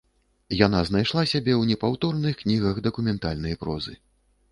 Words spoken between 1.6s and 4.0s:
непаўторных кнігах дакументальнай прозы.